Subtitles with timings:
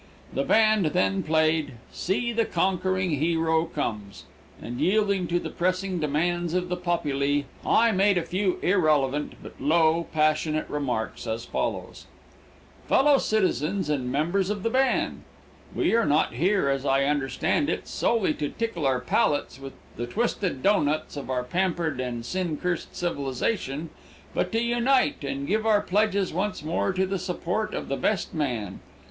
[0.33, 4.23] The band then played, "See the Conquering Hero Comes,"
[4.59, 9.61] and yielding to the pressing demands of the populi, I made a few irrelevant, but
[9.61, 12.07] low, passionate remarks, as follows:
[12.87, 15.21] "FELLOW CITIZENS AND MEMBERS OF THE BAND
[15.75, 20.07] We are not here, as I understand it, solely to tickle our palates with the
[20.07, 23.91] twisted doughnuts of our pampered and sin cursed civilization,
[24.33, 28.33] but to unite and give our pledges once more to the support of the best
[28.33, 28.79] men.